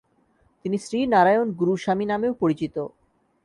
[0.65, 2.75] তিনি শ্রী নারায়ণ গুরু স্বামী নামেও পরিচিত।